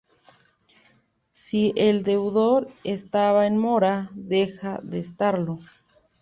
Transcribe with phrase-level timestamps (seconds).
[1.31, 5.59] Si el deudor estaba en mora, deja de estarlo.